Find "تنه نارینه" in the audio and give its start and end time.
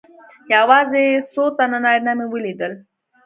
1.57-2.13